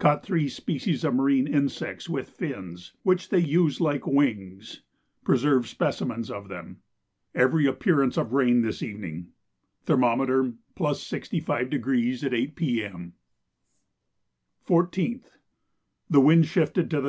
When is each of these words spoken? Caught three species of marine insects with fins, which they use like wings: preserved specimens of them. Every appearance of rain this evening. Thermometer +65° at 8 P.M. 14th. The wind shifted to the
Caught 0.00 0.24
three 0.24 0.48
species 0.48 1.04
of 1.04 1.14
marine 1.14 1.46
insects 1.46 2.08
with 2.08 2.30
fins, 2.30 2.94
which 3.04 3.28
they 3.28 3.38
use 3.38 3.80
like 3.80 4.04
wings: 4.04 4.82
preserved 5.22 5.68
specimens 5.68 6.28
of 6.28 6.48
them. 6.48 6.82
Every 7.36 7.66
appearance 7.66 8.18
of 8.18 8.32
rain 8.32 8.62
this 8.62 8.82
evening. 8.82 9.28
Thermometer 9.84 10.54
+65° 10.76 12.24
at 12.24 12.34
8 12.34 12.56
P.M. 12.56 13.12
14th. 14.66 15.36
The 16.08 16.20
wind 16.20 16.46
shifted 16.46 16.90
to 16.90 16.96
the 17.00 17.08